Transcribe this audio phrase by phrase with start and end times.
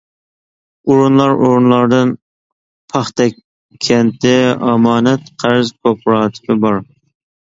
[0.93, 2.13] ئورۇنلار ئورۇنلاردىن
[2.93, 3.37] پاختەك
[3.89, 4.33] كەنتى
[4.69, 6.83] ئامانەت-قەرز كوپىراتىپى بار.